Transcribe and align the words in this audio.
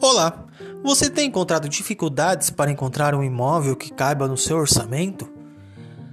Olá! 0.00 0.44
Você 0.82 1.08
tem 1.08 1.28
encontrado 1.28 1.68
dificuldades 1.68 2.50
para 2.50 2.70
encontrar 2.70 3.14
um 3.14 3.24
imóvel 3.24 3.74
que 3.74 3.90
caiba 3.90 4.28
no 4.28 4.36
seu 4.36 4.58
orçamento? 4.58 5.28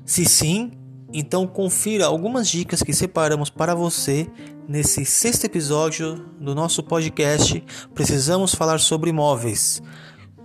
Se 0.06 0.26
sim, 0.26 0.72
então 1.12 1.46
confira 1.46 2.06
algumas 2.06 2.48
dicas 2.48 2.82
que 2.82 2.94
separamos 2.94 3.50
para 3.50 3.76
você 3.76 4.28
nesse 4.68 5.06
sexto 5.06 5.46
episódio 5.46 6.16
do 6.40 6.56
nosso 6.56 6.82
podcast 6.82 7.64
Precisamos 7.94 8.56
Falar 8.56 8.80
sobre 8.80 9.10
Imóveis, 9.10 9.84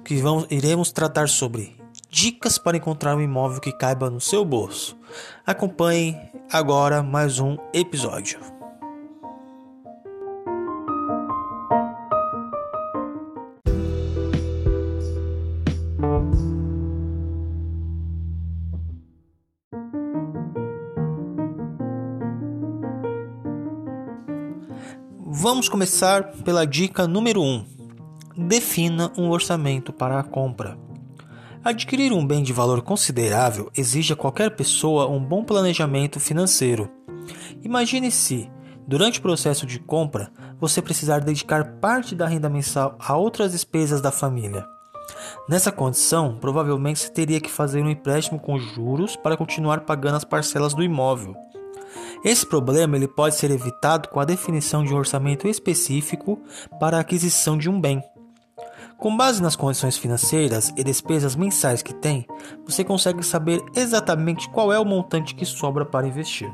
que 0.04 0.16
vamos, 0.16 0.46
iremos 0.50 0.90
tratar 0.90 1.28
sobre 1.28 1.76
dicas 2.10 2.58
para 2.58 2.76
encontrar 2.76 3.16
um 3.16 3.20
imóvel 3.20 3.60
que 3.60 3.72
caiba 3.72 4.10
no 4.10 4.20
seu 4.20 4.44
bolso. 4.44 4.98
Acompanhe 5.46 6.16
agora 6.50 7.02
mais 7.02 7.38
um 7.38 7.56
episódio. 7.72 8.57
Vamos 25.40 25.68
começar 25.68 26.32
pela 26.42 26.66
dica 26.66 27.06
número 27.06 27.40
1. 27.40 27.44
Um. 27.44 27.64
Defina 28.48 29.12
um 29.16 29.30
orçamento 29.30 29.92
para 29.92 30.18
a 30.18 30.22
compra. 30.24 30.76
Adquirir 31.62 32.12
um 32.12 32.26
bem 32.26 32.42
de 32.42 32.52
valor 32.52 32.82
considerável 32.82 33.70
exige 33.76 34.12
a 34.12 34.16
qualquer 34.16 34.56
pessoa 34.56 35.06
um 35.06 35.24
bom 35.24 35.44
planejamento 35.44 36.18
financeiro. 36.18 36.90
Imagine 37.62 38.10
se, 38.10 38.50
durante 38.84 39.20
o 39.20 39.22
processo 39.22 39.64
de 39.64 39.78
compra, 39.78 40.32
você 40.60 40.82
precisar 40.82 41.20
dedicar 41.20 41.74
parte 41.74 42.16
da 42.16 42.26
renda 42.26 42.48
mensal 42.48 42.96
a 42.98 43.16
outras 43.16 43.52
despesas 43.52 44.00
da 44.00 44.10
família. 44.10 44.66
Nessa 45.48 45.70
condição, 45.70 46.36
provavelmente 46.40 46.98
você 46.98 47.12
teria 47.12 47.40
que 47.40 47.48
fazer 47.48 47.80
um 47.80 47.88
empréstimo 47.88 48.40
com 48.40 48.58
juros 48.58 49.14
para 49.14 49.36
continuar 49.36 49.82
pagando 49.82 50.16
as 50.16 50.24
parcelas 50.24 50.74
do 50.74 50.82
imóvel. 50.82 51.36
Esse 52.24 52.46
problema 52.46 52.96
ele 52.96 53.08
pode 53.08 53.36
ser 53.36 53.50
evitado 53.50 54.08
com 54.08 54.20
a 54.20 54.24
definição 54.24 54.84
de 54.84 54.92
um 54.92 54.96
orçamento 54.96 55.46
específico 55.46 56.40
para 56.80 56.96
a 56.96 57.00
aquisição 57.00 57.56
de 57.56 57.70
um 57.70 57.80
bem. 57.80 58.02
Com 58.98 59.16
base 59.16 59.40
nas 59.40 59.54
condições 59.54 59.96
financeiras 59.96 60.72
e 60.76 60.82
despesas 60.82 61.36
mensais 61.36 61.82
que 61.82 61.94
tem, 61.94 62.26
você 62.66 62.82
consegue 62.82 63.22
saber 63.22 63.62
exatamente 63.76 64.48
qual 64.50 64.72
é 64.72 64.78
o 64.78 64.84
montante 64.84 65.36
que 65.36 65.46
sobra 65.46 65.84
para 65.84 66.08
investir. 66.08 66.52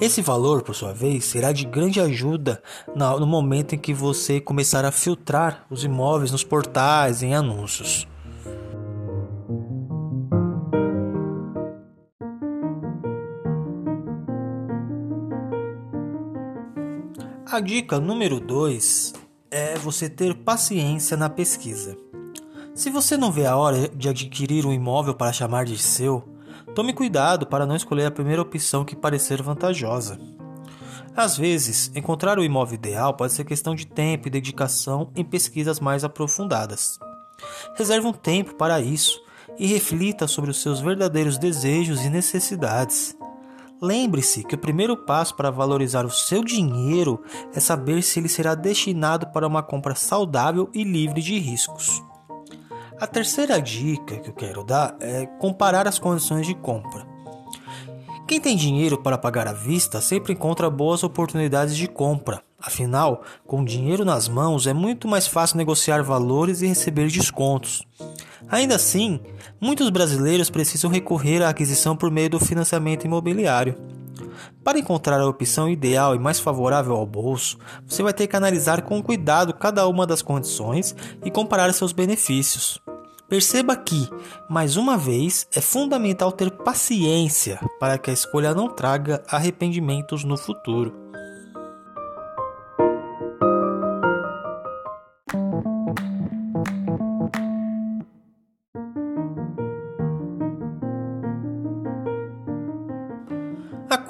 Esse 0.00 0.20
valor, 0.20 0.62
por 0.62 0.74
sua 0.74 0.92
vez, 0.92 1.24
será 1.26 1.52
de 1.52 1.64
grande 1.64 2.00
ajuda 2.00 2.60
no 2.96 3.26
momento 3.26 3.74
em 3.74 3.78
que 3.78 3.94
você 3.94 4.40
começar 4.40 4.84
a 4.84 4.90
filtrar 4.90 5.64
os 5.70 5.84
imóveis 5.84 6.32
nos 6.32 6.42
portais 6.42 7.22
e 7.22 7.26
em 7.26 7.34
anúncios. 7.34 8.08
A 17.52 17.58
dica 17.58 17.98
número 17.98 18.38
2 18.38 19.12
é 19.50 19.76
você 19.76 20.08
ter 20.08 20.36
paciência 20.36 21.16
na 21.16 21.28
pesquisa. 21.28 21.96
Se 22.76 22.90
você 22.90 23.16
não 23.16 23.32
vê 23.32 23.44
a 23.44 23.56
hora 23.56 23.88
de 23.88 24.08
adquirir 24.08 24.64
um 24.64 24.72
imóvel 24.72 25.14
para 25.14 25.32
chamar 25.32 25.64
de 25.64 25.76
seu, 25.76 26.22
tome 26.76 26.92
cuidado 26.92 27.48
para 27.48 27.66
não 27.66 27.74
escolher 27.74 28.04
a 28.04 28.10
primeira 28.12 28.40
opção 28.40 28.84
que 28.84 28.94
parecer 28.94 29.42
vantajosa. 29.42 30.16
Às 31.16 31.36
vezes, 31.36 31.90
encontrar 31.92 32.38
o 32.38 32.44
imóvel 32.44 32.76
ideal 32.76 33.14
pode 33.14 33.32
ser 33.32 33.42
questão 33.42 33.74
de 33.74 33.84
tempo 33.84 34.28
e 34.28 34.30
dedicação 34.30 35.10
em 35.16 35.24
pesquisas 35.24 35.80
mais 35.80 36.04
aprofundadas. 36.04 37.00
Reserve 37.76 38.06
um 38.06 38.12
tempo 38.12 38.54
para 38.54 38.80
isso 38.80 39.20
e 39.58 39.66
reflita 39.66 40.28
sobre 40.28 40.52
os 40.52 40.62
seus 40.62 40.78
verdadeiros 40.78 41.36
desejos 41.36 42.04
e 42.04 42.10
necessidades. 42.10 43.16
Lembre-se 43.82 44.44
que 44.44 44.54
o 44.54 44.58
primeiro 44.58 44.94
passo 44.94 45.34
para 45.34 45.50
valorizar 45.50 46.04
o 46.04 46.10
seu 46.10 46.44
dinheiro 46.44 47.22
é 47.54 47.60
saber 47.60 48.02
se 48.02 48.20
ele 48.20 48.28
será 48.28 48.54
destinado 48.54 49.28
para 49.28 49.46
uma 49.46 49.62
compra 49.62 49.94
saudável 49.94 50.68
e 50.74 50.84
livre 50.84 51.22
de 51.22 51.38
riscos. 51.38 52.02
A 53.00 53.06
terceira 53.06 53.60
dica 53.60 54.18
que 54.18 54.28
eu 54.28 54.34
quero 54.34 54.62
dar 54.62 54.94
é 55.00 55.24
comparar 55.38 55.88
as 55.88 55.98
condições 55.98 56.46
de 56.46 56.54
compra. 56.54 57.06
Quem 58.28 58.38
tem 58.38 58.54
dinheiro 58.54 59.02
para 59.02 59.16
pagar 59.16 59.48
à 59.48 59.54
vista 59.54 60.00
sempre 60.02 60.34
encontra 60.34 60.68
boas 60.68 61.02
oportunidades 61.02 61.74
de 61.74 61.88
compra. 61.88 62.42
Afinal, 62.60 63.22
com 63.46 63.64
dinheiro 63.64 64.04
nas 64.04 64.28
mãos 64.28 64.66
é 64.66 64.72
muito 64.72 65.08
mais 65.08 65.26
fácil 65.26 65.56
negociar 65.56 66.02
valores 66.02 66.60
e 66.60 66.66
receber 66.66 67.08
descontos. 67.08 67.86
Ainda 68.48 68.74
assim, 68.74 69.20
muitos 69.60 69.88
brasileiros 69.90 70.50
precisam 70.50 70.90
recorrer 70.90 71.42
à 71.42 71.48
aquisição 71.48 71.96
por 71.96 72.10
meio 72.10 72.30
do 72.30 72.40
financiamento 72.40 73.04
imobiliário. 73.04 73.76
Para 74.62 74.78
encontrar 74.78 75.20
a 75.20 75.26
opção 75.26 75.68
ideal 75.68 76.14
e 76.14 76.18
mais 76.18 76.38
favorável 76.38 76.94
ao 76.94 77.06
bolso, 77.06 77.58
você 77.86 78.02
vai 78.02 78.12
ter 78.12 78.26
que 78.26 78.36
analisar 78.36 78.82
com 78.82 79.02
cuidado 79.02 79.54
cada 79.54 79.86
uma 79.88 80.06
das 80.06 80.20
condições 80.20 80.94
e 81.24 81.30
comparar 81.30 81.72
seus 81.72 81.92
benefícios. 81.92 82.78
Perceba 83.28 83.76
que, 83.76 84.08
mais 84.48 84.76
uma 84.76 84.98
vez, 84.98 85.46
é 85.54 85.60
fundamental 85.60 86.32
ter 86.32 86.50
paciência 86.50 87.60
para 87.78 87.96
que 87.96 88.10
a 88.10 88.12
escolha 88.12 88.52
não 88.54 88.68
traga 88.68 89.22
arrependimentos 89.28 90.24
no 90.24 90.36
futuro. 90.36 91.09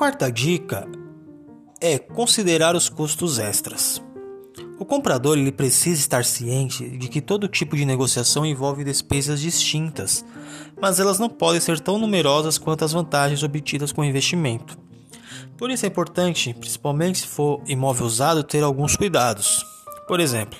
Quarta 0.00 0.32
dica 0.32 0.88
é 1.78 1.98
considerar 1.98 2.74
os 2.74 2.88
custos 2.88 3.38
extras. 3.38 4.02
O 4.78 4.84
comprador 4.86 5.36
ele 5.36 5.52
precisa 5.52 6.00
estar 6.00 6.24
ciente 6.24 6.88
de 6.96 7.06
que 7.06 7.20
todo 7.20 7.46
tipo 7.46 7.76
de 7.76 7.84
negociação 7.84 8.46
envolve 8.46 8.82
despesas 8.82 9.42
distintas, 9.42 10.24
mas 10.80 10.98
elas 10.98 11.18
não 11.18 11.28
podem 11.28 11.60
ser 11.60 11.78
tão 11.80 11.98
numerosas 11.98 12.56
quanto 12.56 12.82
as 12.82 12.92
vantagens 12.92 13.42
obtidas 13.42 13.92
com 13.92 14.00
o 14.00 14.04
investimento. 14.06 14.78
Por 15.58 15.70
isso 15.70 15.84
é 15.84 15.88
importante, 15.90 16.54
principalmente 16.54 17.18
se 17.18 17.26
for 17.26 17.60
imóvel 17.66 18.06
usado, 18.06 18.42
ter 18.42 18.64
alguns 18.64 18.96
cuidados. 18.96 19.62
Por 20.08 20.18
exemplo, 20.18 20.58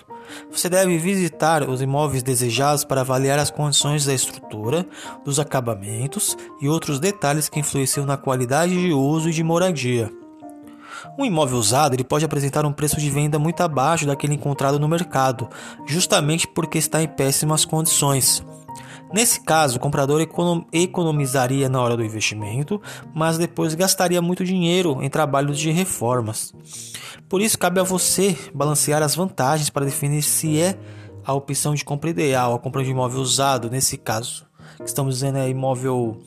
você 0.50 0.68
deve 0.68 0.98
visitar 0.98 1.68
os 1.68 1.80
imóveis 1.80 2.22
desejados 2.22 2.84
para 2.84 3.00
avaliar 3.00 3.38
as 3.38 3.50
condições 3.50 4.04
da 4.04 4.14
estrutura, 4.14 4.86
dos 5.24 5.38
acabamentos 5.38 6.36
e 6.60 6.68
outros 6.68 6.98
detalhes 7.00 7.48
que 7.48 7.60
influenciam 7.60 8.06
na 8.06 8.16
qualidade 8.16 8.72
de 8.72 8.92
uso 8.92 9.28
e 9.28 9.32
de 9.32 9.42
moradia. 9.42 10.10
Um 11.18 11.24
imóvel 11.24 11.58
usado 11.58 11.94
ele 11.94 12.04
pode 12.04 12.24
apresentar 12.24 12.64
um 12.64 12.72
preço 12.72 12.98
de 12.98 13.10
venda 13.10 13.38
muito 13.38 13.60
abaixo 13.62 14.06
daquele 14.06 14.34
encontrado 14.34 14.78
no 14.78 14.88
mercado, 14.88 15.48
justamente 15.86 16.47
porque 16.47 16.78
está 16.78 17.02
em 17.02 17.08
péssimas 17.08 17.64
condições. 17.64 18.44
Nesse 19.12 19.41
caso, 19.41 19.76
o 19.76 19.81
comprador 19.81 20.21
economizaria 20.72 21.69
na 21.69 21.81
hora 21.82 21.97
do 21.97 22.04
investimento, 22.04 22.81
mas 23.12 23.37
depois 23.37 23.75
gastaria 23.75 24.22
muito 24.22 24.44
dinheiro 24.44 25.03
em 25.03 25.10
trabalhos 25.10 25.59
de 25.59 25.71
reformas. 25.71 26.53
Por 27.28 27.41
isso, 27.41 27.59
cabe 27.59 27.81
a 27.81 27.84
você 27.84 28.37
balancear 28.54 29.03
as 29.03 29.15
vantagens 29.15 29.69
para 29.69 29.84
definir 29.84 30.22
se 30.22 30.60
é 30.60 30.78
a 31.25 31.34
opção 31.34 31.75
de 31.75 31.84
compra 31.84 32.10
ideal, 32.10 32.54
a 32.54 32.59
compra 32.59 32.84
de 32.84 32.91
imóvel 32.91 33.21
usado, 33.21 33.69
nesse 33.69 33.97
caso. 33.97 34.47
Estamos 34.84 35.16
dizendo 35.16 35.38
é 35.38 35.48
imóvel 35.48 36.21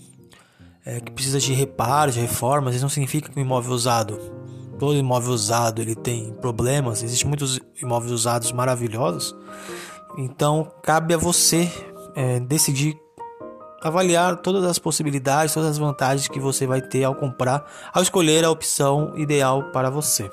é, 0.85 0.99
que 0.99 1.11
precisa 1.11 1.39
de 1.39 1.53
reparos, 1.53 2.15
de 2.15 2.21
reformas, 2.21 2.75
isso 2.75 2.83
não 2.83 2.89
significa 2.89 3.29
que 3.29 3.37
o 3.37 3.41
imóvel 3.41 3.73
usado, 3.73 4.17
todo 4.77 4.97
imóvel 4.97 5.31
usado, 5.33 5.81
ele 5.81 5.95
tem 5.95 6.33
problemas, 6.33 7.01
existem 7.01 7.27
muitos 7.27 7.59
imóveis 7.81 8.11
usados 8.11 8.51
maravilhosos. 8.51 9.35
Então, 10.17 10.71
cabe 10.83 11.13
a 11.13 11.17
você 11.17 11.71
é, 12.15 12.39
decidir 12.39 12.97
avaliar 13.81 14.37
todas 14.37 14.63
as 14.63 14.79
possibilidades, 14.79 15.53
todas 15.53 15.71
as 15.71 15.77
vantagens 15.77 16.27
que 16.27 16.39
você 16.39 16.65
vai 16.65 16.81
ter 16.81 17.03
ao 17.03 17.15
comprar, 17.15 17.65
ao 17.93 18.01
escolher 18.01 18.45
a 18.45 18.49
opção 18.49 19.13
ideal 19.17 19.71
para 19.71 19.89
você. 19.89 20.29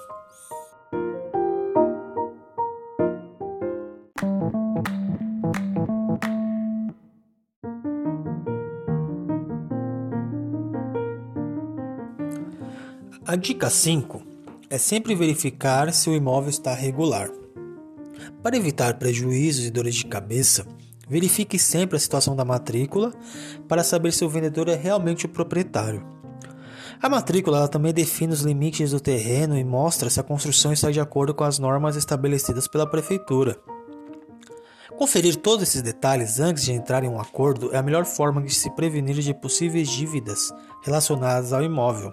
A 13.27 13.37
dica 13.37 13.71
5 13.71 14.23
é 14.69 14.77
sempre 14.77 15.15
verificar 15.15 15.93
se 15.93 16.11
o 16.11 16.15
imóvel 16.15 16.51
está 16.51 16.75
regular. 16.75 17.31
Para 18.43 18.57
evitar 18.57 18.99
prejuízos 18.99 19.67
e 19.67 19.71
dores 19.71 19.95
de 19.95 20.07
cabeça, 20.07 20.67
Verifique 21.11 21.59
sempre 21.59 21.97
a 21.97 22.01
situação 22.01 22.37
da 22.37 22.45
matrícula 22.45 23.13
para 23.67 23.83
saber 23.83 24.13
se 24.13 24.25
o 24.25 24.29
vendedor 24.29 24.69
é 24.69 24.77
realmente 24.77 25.27
o 25.27 25.29
proprietário. 25.29 26.07
A 27.03 27.09
matrícula 27.09 27.67
também 27.67 27.93
define 27.93 28.33
os 28.33 28.43
limites 28.43 28.93
do 28.93 29.01
terreno 29.01 29.59
e 29.59 29.65
mostra 29.65 30.09
se 30.09 30.21
a 30.21 30.23
construção 30.23 30.73
está 30.73 30.89
de 30.89 31.01
acordo 31.01 31.35
com 31.35 31.43
as 31.43 31.59
normas 31.59 31.97
estabelecidas 31.97 32.69
pela 32.69 32.89
prefeitura. 32.89 33.59
conferir 34.97 35.35
todos 35.35 35.65
esses 35.65 35.83
detalhes 35.83 36.39
antes 36.39 36.63
de 36.63 36.73
entrar 36.73 37.03
em 37.03 37.09
um 37.09 37.19
acordo 37.19 37.75
é 37.75 37.79
a 37.79 37.83
melhor 37.83 38.05
forma 38.05 38.41
de 38.41 38.55
se 38.55 38.71
prevenir 38.71 39.17
de 39.17 39.35
possíveis 39.35 39.89
dívidas 39.89 40.53
relacionadas 40.83 41.53
ao 41.53 41.65
imóvel. 41.65 42.13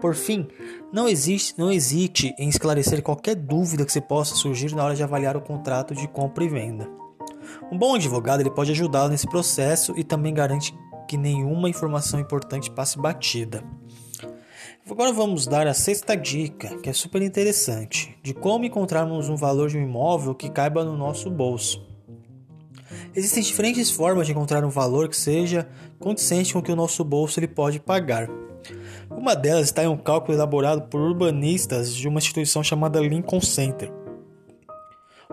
Por 0.00 0.16
fim, 0.16 0.48
não, 0.92 1.06
existe, 1.06 1.56
não 1.56 1.70
hesite 1.70 2.34
em 2.38 2.48
esclarecer 2.48 3.02
qualquer 3.02 3.36
dúvida 3.36 3.84
que 3.84 3.92
se 3.92 4.00
possa 4.00 4.34
surgir 4.34 4.74
na 4.74 4.82
hora 4.82 4.96
de 4.96 5.02
avaliar 5.04 5.36
o 5.36 5.42
contrato 5.42 5.94
de 5.94 6.08
compra 6.08 6.42
e 6.42 6.48
venda. 6.48 6.90
Um 7.70 7.78
bom 7.78 7.94
advogado 7.94 8.40
ele 8.40 8.50
pode 8.50 8.72
ajudá-lo 8.72 9.10
nesse 9.10 9.26
processo 9.26 9.94
e 9.96 10.04
também 10.04 10.34
garante 10.34 10.74
que 11.08 11.16
nenhuma 11.16 11.68
informação 11.68 12.20
importante 12.20 12.70
passe 12.70 12.98
batida. 12.98 13.64
Agora 14.90 15.12
vamos 15.12 15.46
dar 15.46 15.66
a 15.66 15.74
sexta 15.74 16.16
dica, 16.16 16.76
que 16.78 16.88
é 16.90 16.92
super 16.92 17.22
interessante, 17.22 18.18
de 18.22 18.34
como 18.34 18.64
encontrarmos 18.64 19.28
um 19.28 19.36
valor 19.36 19.68
de 19.68 19.78
um 19.78 19.82
imóvel 19.82 20.34
que 20.34 20.48
caiba 20.48 20.84
no 20.84 20.96
nosso 20.96 21.30
bolso. 21.30 21.86
Existem 23.14 23.42
diferentes 23.42 23.90
formas 23.90 24.26
de 24.26 24.32
encontrar 24.32 24.64
um 24.64 24.70
valor 24.70 25.08
que 25.08 25.16
seja 25.16 25.68
condizente 25.98 26.52
com 26.52 26.58
o 26.58 26.62
que 26.62 26.72
o 26.72 26.76
nosso 26.76 27.04
bolso 27.04 27.38
ele 27.38 27.48
pode 27.48 27.78
pagar. 27.78 28.28
Uma 29.10 29.34
delas 29.34 29.66
está 29.66 29.84
em 29.84 29.88
um 29.88 29.96
cálculo 29.96 30.36
elaborado 30.36 30.82
por 30.88 31.00
urbanistas 31.00 31.94
de 31.94 32.08
uma 32.08 32.18
instituição 32.18 32.62
chamada 32.62 33.00
Lincoln 33.00 33.40
Center. 33.40 33.99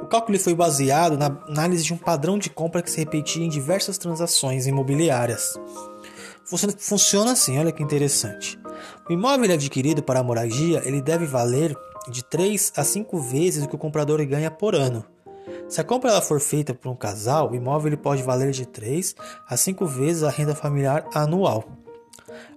O 0.02 0.06
cálculo 0.06 0.40
foi 0.40 0.54
baseado 0.54 1.18
na 1.18 1.26
análise 1.48 1.84
de 1.84 1.94
um 1.94 1.98
padrão 1.98 2.38
de 2.38 2.50
compra 2.50 2.82
que 2.82 2.90
se 2.90 3.00
repetia 3.00 3.44
em 3.44 3.50
diversas 3.50 3.98
transações 3.98 4.68
imobiliárias. 4.68 5.60
Funciona 6.78 7.32
assim, 7.32 7.60
olha 7.60 7.72
que 7.72 7.84
interessante. 7.84 8.60
O 9.10 9.12
imóvel 9.12 9.54
adquirido 9.54 10.02
para 10.02 10.20
a 10.20 10.24
moradia 10.24 10.82
ele 10.86 11.02
deve 11.02 11.26
valer 11.26 11.76
de 12.10 12.24
3 12.24 12.74
a 12.78 12.84
5 12.84 13.20
vezes 13.20 13.66
o 13.66 13.68
que 13.68 13.76
o 13.76 13.80
comprador 13.80 14.26
ganha 14.26 14.50
por 14.50 14.76
ano. 14.76 15.04
Se 15.68 15.82
a 15.82 15.84
compra 15.84 16.12
ela 16.12 16.22
for 16.22 16.40
feita 16.40 16.74
por 16.74 16.90
um 16.90 16.96
casal, 16.96 17.52
o 17.52 17.56
imóvel 17.56 17.88
ele 17.88 17.98
pode 17.98 18.24
valer 18.24 18.52
de 18.52 18.66
3 18.66 19.16
a 19.48 19.58
5 19.58 19.86
vezes 19.86 20.24
a 20.24 20.30
renda 20.30 20.56
familiar 20.56 21.06
anual. 21.14 21.66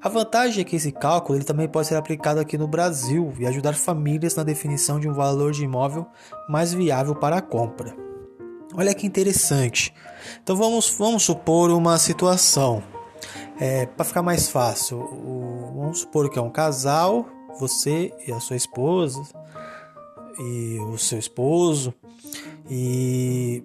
A 0.03 0.09
vantagem 0.09 0.62
é 0.62 0.65
que 0.65 0.77
esse 0.77 0.93
cálculo 0.93 1.38
ele 1.38 1.44
também 1.44 1.69
pode 1.69 1.88
ser 1.88 1.97
aplicado 1.97 2.41
aqui 2.41 2.56
no 2.56 2.67
Brasil 2.67 3.32
e 3.38 3.47
ajudar 3.47 3.75
famílias 3.75 4.35
na 4.35 4.43
definição 4.43 4.99
de 4.99 5.09
um 5.09 5.12
valor 5.12 5.53
de 5.53 5.65
imóvel 5.65 6.06
mais 6.49 6.73
viável 6.73 7.15
para 7.15 7.37
a 7.37 7.43
compra. 7.43 7.94
Olha 8.75 8.94
que 8.94 9.06
interessante. 9.06 9.93
Então 10.43 10.56
vamos, 10.56 10.94
vamos 10.97 11.25
supor 11.25 11.71
uma 11.71 11.99
situação. 11.99 12.82
É, 13.59 13.85
para 13.85 14.05
ficar 14.05 14.23
mais 14.23 14.49
fácil, 14.49 14.99
o, 14.99 15.73
vamos 15.77 16.00
supor 16.00 16.31
que 16.31 16.38
é 16.38 16.43
um 16.43 16.50
casal, 16.50 17.27
você 17.59 18.12
e 18.27 18.32
a 18.32 18.41
sua 18.41 18.56
esposa 18.56 19.21
e 20.38 20.79
o 20.81 20.97
seu 20.97 21.19
esposo, 21.19 21.93
e 22.71 23.62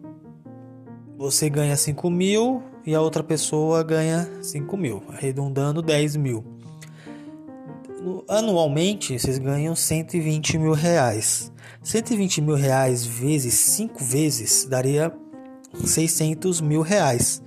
você 1.17 1.49
ganha 1.49 1.75
5 1.75 2.09
mil 2.09 2.61
e 2.85 2.93
a 2.93 3.01
outra 3.01 3.23
pessoa 3.23 3.83
ganha 3.83 4.29
5 4.41 4.77
mil, 4.77 5.03
arredondando 5.09 5.81
10 5.81 6.15
mil. 6.17 6.43
Anualmente 8.27 9.17
vocês 9.17 9.37
ganham 9.37 9.75
120 9.75 10.57
mil 10.57 10.73
reais. 10.73 11.51
120 11.81 12.41
mil 12.41 12.55
reais 12.55 13.05
vezes 13.05 13.53
5 13.53 14.03
vezes 14.03 14.65
daria 14.65 15.11
600 15.73 16.61
mil 16.61 16.81
reais. 16.81 17.41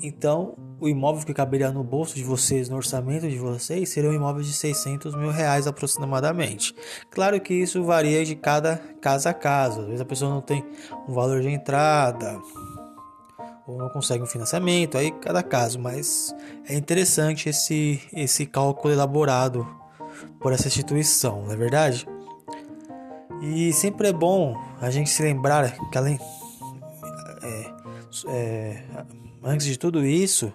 Então 0.00 0.54
o 0.80 0.88
imóvel 0.88 1.24
que 1.24 1.34
caberia 1.34 1.70
no 1.72 1.82
bolso 1.82 2.14
de 2.14 2.22
vocês, 2.22 2.68
no 2.68 2.76
orçamento 2.76 3.28
de 3.28 3.38
vocês, 3.38 3.88
seria 3.88 4.10
um 4.10 4.14
imóvel 4.14 4.42
de 4.42 4.52
600 4.52 5.14
mil 5.14 5.30
reais 5.30 5.66
aproximadamente. 5.66 6.74
Claro 7.10 7.40
que 7.40 7.54
isso 7.54 7.82
varia 7.82 8.24
de 8.24 8.36
cada 8.36 8.76
casa 9.00 9.30
a 9.30 9.34
casa. 9.34 9.80
Às 9.80 9.86
vezes 9.86 10.00
a 10.00 10.04
pessoa 10.04 10.30
não 10.30 10.40
tem 10.40 10.64
um 11.08 11.12
valor 11.12 11.40
de 11.40 11.48
entrada 11.48 12.40
ou 13.66 13.76
não 13.76 13.88
consegue 13.88 14.22
um 14.22 14.26
financiamento, 14.26 14.96
aí 14.96 15.10
cada 15.10 15.42
caso. 15.42 15.78
Mas 15.78 16.34
é 16.68 16.74
interessante 16.74 17.48
esse, 17.48 18.00
esse 18.12 18.46
cálculo 18.46 18.92
elaborado 18.92 19.66
por 20.40 20.52
essa 20.52 20.68
instituição, 20.68 21.42
não 21.44 21.52
é 21.52 21.56
verdade? 21.56 22.06
E 23.42 23.72
sempre 23.72 24.08
é 24.08 24.12
bom 24.12 24.56
a 24.80 24.90
gente 24.90 25.10
se 25.10 25.22
lembrar 25.22 25.76
que 25.90 25.98
além 25.98 26.18
é, 27.42 27.72
é, 28.28 28.84
antes 29.42 29.66
de 29.66 29.78
tudo 29.78 30.04
isso, 30.04 30.52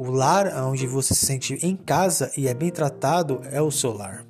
o 0.00 0.10
lar 0.10 0.46
onde 0.64 0.86
você 0.86 1.14
se 1.14 1.26
sente 1.26 1.58
em 1.60 1.76
casa 1.76 2.32
e 2.34 2.48
é 2.48 2.54
bem 2.54 2.70
tratado 2.70 3.42
é 3.52 3.60
o 3.60 3.70
seu 3.70 3.92
lar. 3.92 4.24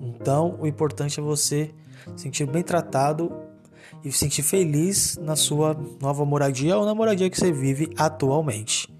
Então, 0.00 0.58
o 0.60 0.66
importante 0.66 1.20
é 1.20 1.22
você 1.22 1.72
se 2.16 2.24
sentir 2.24 2.44
bem 2.44 2.64
tratado 2.64 3.32
e 4.02 4.10
se 4.10 4.18
sentir 4.18 4.42
feliz 4.42 5.16
na 5.16 5.36
sua 5.36 5.80
nova 6.02 6.24
moradia 6.24 6.76
ou 6.76 6.84
na 6.84 6.92
moradia 6.92 7.30
que 7.30 7.38
você 7.38 7.52
vive 7.52 7.88
atualmente. 7.96 8.95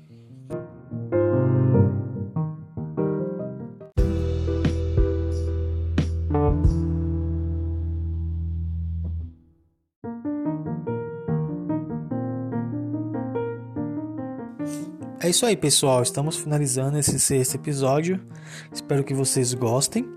É 15.27 15.29
isso 15.29 15.45
aí, 15.45 15.57
pessoal. 15.57 16.05
Estamos 16.05 16.37
finalizando 16.37 16.97
esse 16.97 17.19
sexto 17.19 17.57
episódio. 17.57 18.25
Espero 18.73 19.03
que 19.03 19.13
vocês 19.13 19.53
gostem. 19.55 20.09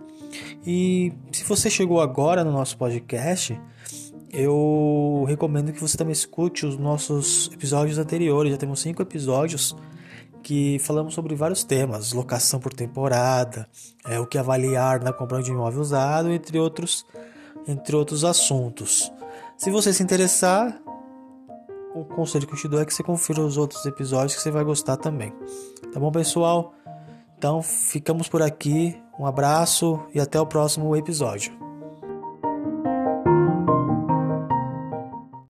E 0.63 1.11
se 1.31 1.43
você 1.45 1.67
chegou 1.67 1.99
agora 1.99 2.43
no 2.43 2.51
nosso 2.51 2.77
podcast, 2.77 3.59
eu 4.31 5.25
recomendo 5.27 5.73
que 5.73 5.81
você 5.81 5.97
também 5.97 6.11
escute 6.11 6.63
os 6.63 6.77
nossos 6.77 7.49
episódios 7.51 7.97
anteriores. 7.97 8.51
Já 8.51 8.57
temos 8.59 8.81
cinco 8.81 9.01
episódios 9.01 9.75
que 10.43 10.77
falamos 10.77 11.15
sobre 11.15 11.33
vários 11.33 11.63
temas: 11.63 12.13
locação 12.13 12.59
por 12.59 12.71
temporada, 12.71 13.67
é, 14.05 14.19
o 14.19 14.27
que 14.27 14.37
avaliar 14.37 15.01
na 15.01 15.11
compra 15.11 15.41
de 15.41 15.49
imóvel 15.49 15.81
usado, 15.81 16.29
entre 16.29 16.59
outros, 16.59 17.03
entre 17.67 17.95
outros 17.95 18.23
assuntos. 18.23 19.11
Se 19.57 19.71
você 19.71 19.91
se 19.91 20.03
interessar, 20.03 20.79
o 22.01 22.05
conselho 22.05 22.47
que 22.47 22.53
eu 22.53 22.57
te 22.57 22.67
dou 22.67 22.81
é 22.81 22.85
que 22.85 22.93
você 22.93 23.03
confira 23.03 23.41
os 23.41 23.57
outros 23.57 23.85
episódios 23.85 24.35
que 24.35 24.41
você 24.41 24.51
vai 24.51 24.63
gostar 24.63 24.97
também. 24.97 25.33
Tá 25.93 25.99
bom, 25.99 26.11
pessoal? 26.11 26.73
Então 27.37 27.61
ficamos 27.61 28.27
por 28.27 28.41
aqui. 28.41 29.01
Um 29.17 29.25
abraço 29.25 29.99
e 30.13 30.19
até 30.19 30.39
o 30.39 30.45
próximo 30.45 30.95
episódio. 30.95 31.68